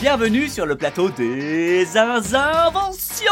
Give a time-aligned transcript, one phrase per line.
[0.00, 3.24] Bienvenue sur le plateau des inventions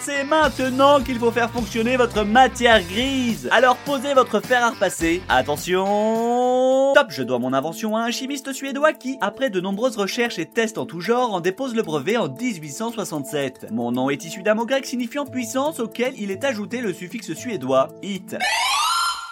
[0.00, 5.22] C'est maintenant qu'il faut faire fonctionner votre matière grise Alors posez votre fer à repasser.
[5.28, 10.38] Attention Top Je dois mon invention à un chimiste suédois qui, après de nombreuses recherches
[10.38, 13.68] et tests en tout genre, en dépose le brevet en 1867.
[13.70, 17.34] Mon nom est issu d'un mot grec signifiant puissance auquel il est ajouté le suffixe
[17.34, 18.36] suédois it.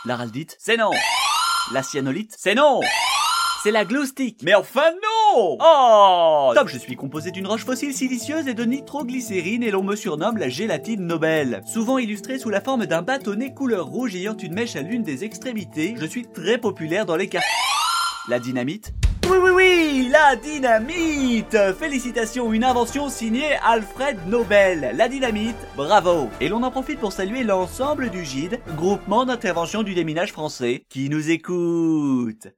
[0.04, 0.90] L'araldite, c'est non
[1.72, 2.80] La cyanolite, c'est non
[3.62, 4.42] c'est la glow stick.
[4.42, 9.62] Mais enfin non Oh Top, je suis composé d'une roche fossile silicieuse et de nitroglycérine
[9.62, 11.62] et l'on me surnomme la gélatine Nobel.
[11.64, 15.24] Souvent illustrée sous la forme d'un bâtonnet couleur rouge ayant une mèche à l'une des
[15.24, 17.48] extrémités, je suis très populaire dans les quartiers.
[18.28, 18.92] La dynamite
[19.30, 24.94] oui, oui, oui, la dynamite Félicitations, une invention signée Alfred Nobel.
[24.96, 29.94] La dynamite, bravo Et l'on en profite pour saluer l'ensemble du GIDE, groupement d'intervention du
[29.94, 32.48] déminage français, qui nous écoute.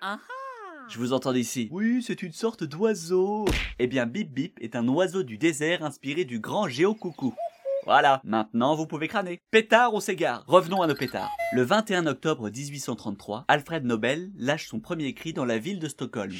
[0.89, 1.69] Je vous entends d'ici.
[1.71, 3.45] Oui, c'est une sorte d'oiseau.
[3.79, 7.33] Eh bien, Bip Bip est un oiseau du désert inspiré du grand géocoucou.
[7.85, 9.41] Voilà, maintenant vous pouvez crâner.
[9.51, 11.31] Pétard ou s'égare Revenons à nos pétards.
[11.53, 16.33] Le 21 octobre 1833, Alfred Nobel lâche son premier cri dans la ville de Stockholm.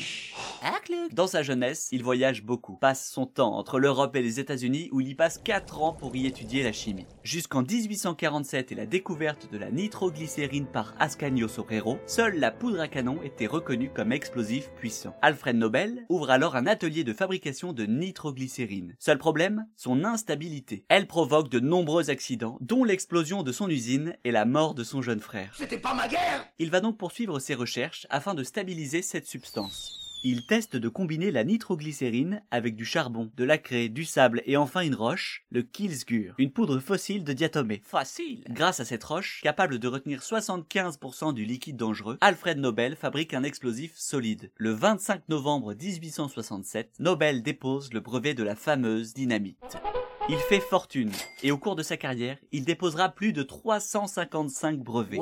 [1.12, 5.02] Dans sa jeunesse, il voyage beaucoup, passe son temps entre l'Europe et les États-Unis où
[5.02, 7.06] il y passe 4 ans pour y étudier la chimie.
[7.24, 12.88] Jusqu'en 1847 et la découverte de la nitroglycérine par Ascanio Sorrero, seule la poudre à
[12.88, 15.16] canon était reconnue comme explosif puissant.
[15.22, 18.96] Alfred Nobel ouvre alors un atelier de fabrication de nitroglycérine.
[18.98, 20.86] Seul problème, son instabilité.
[20.90, 25.02] Elle provoque de nombreux accidents, dont l'explosion de son usine et la mort de son
[25.02, 25.54] jeune frère.
[25.58, 30.02] C'était pas ma guerre Il va donc poursuivre ses recherches afin de stabiliser cette substance.
[30.28, 34.58] Il teste de combiner la nitroglycérine avec du charbon, de la craie, du sable et
[34.58, 37.84] enfin une roche, le Kilsgur, une poudre fossile de diatomée.
[37.86, 43.36] Facile Grâce à cette roche, capable de retenir 75% du liquide dangereux, Alfred Nobel fabrique
[43.36, 44.50] un explosif solide.
[44.58, 49.78] Le 25 novembre 1867, Nobel dépose le brevet de la fameuse dynamite.
[50.28, 51.12] Il fait fortune
[51.44, 55.20] et au cours de sa carrière, il déposera plus de 355 brevets.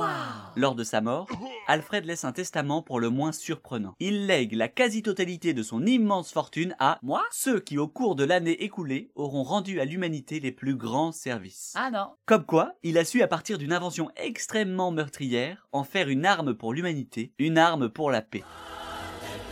[0.55, 1.27] Lors de sa mort,
[1.67, 3.95] Alfred laisse un testament pour le moins surprenant.
[3.99, 8.23] Il lègue la quasi-totalité de son immense fortune à moi, ceux qui au cours de
[8.23, 11.73] l'année écoulée auront rendu à l'humanité les plus grands services.
[11.75, 12.11] Ah non.
[12.25, 16.53] Comme quoi, il a su à partir d'une invention extrêmement meurtrière en faire une arme
[16.53, 18.43] pour l'humanité, une arme pour la paix.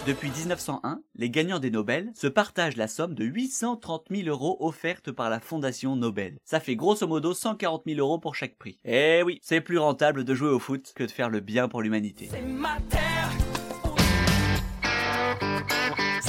[0.08, 5.12] Depuis 1901, les gagnants des Nobel se partagent la somme de 830 000 euros offerte
[5.12, 6.40] par la Fondation Nobel.
[6.44, 8.80] Ça fait grosso modo 140 000 euros pour chaque prix.
[8.84, 11.84] Eh oui, c'est plus rentable de jouer au foot que de faire le bien pour
[11.84, 12.30] l'humanité.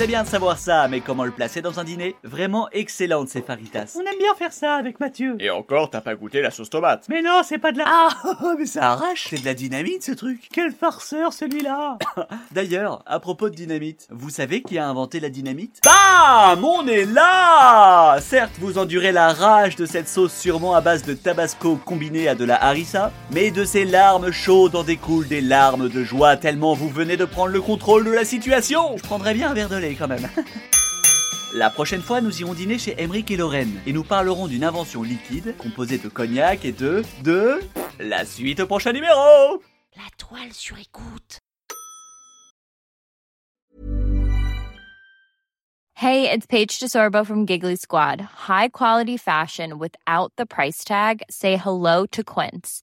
[0.07, 2.17] Bien de savoir ça, mais comment le placer dans un dîner?
[2.25, 3.95] Vraiment excellente ces faritas.
[3.97, 5.37] On aime bien faire ça avec Mathieu.
[5.39, 7.07] Et encore, t'as pas goûté la sauce tomate.
[7.09, 7.85] Mais non, c'est pas de la...
[7.87, 8.09] Ah,
[8.59, 10.49] mais ça arrache, c'est de la dynamite ce truc.
[10.53, 11.99] Quel farceur celui-là
[12.53, 15.81] D'ailleurs, à propos de dynamite, vous savez qui a inventé la dynamite?
[15.85, 21.05] Bam On est là Certes, vous endurez la rage de cette sauce sûrement à base
[21.05, 25.41] de tabasco combinée à de la harissa, mais de ces larmes chaudes en découlent des
[25.41, 29.35] larmes de joie tellement vous venez de prendre le contrôle de la situation Je prendrais
[29.35, 30.29] bien un verre de lait quand même.
[31.55, 35.03] La prochaine fois, nous irons dîner chez Emeric et Lorraine et nous parlerons d'une invention
[35.03, 37.03] liquide composée de cognac et de...
[37.23, 37.61] de...
[38.01, 39.63] La suite au prochain numéro
[39.97, 41.41] La toile sur écoute.
[45.95, 48.21] Hey, it's Paige DeSorbo from Giggly Squad.
[48.21, 51.23] High quality fashion without the price tag.
[51.31, 52.83] Say hello to Quince.